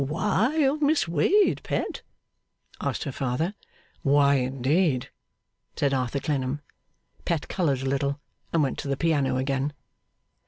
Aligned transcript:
'Why 0.03 0.55
of 0.63 0.81
Miss 0.81 1.07
Wade, 1.07 1.61
Pet?' 1.61 2.01
asked 2.81 3.03
her 3.03 3.11
father. 3.11 3.53
'Why, 4.01 4.33
indeed!' 4.37 5.11
said 5.75 5.93
Arthur 5.93 6.19
Clennam. 6.19 6.61
Pet 7.23 7.47
coloured 7.47 7.83
a 7.83 7.87
little, 7.87 8.19
and 8.51 8.63
went 8.63 8.79
to 8.79 8.87
the 8.87 8.97
piano 8.97 9.37
again. 9.37 9.73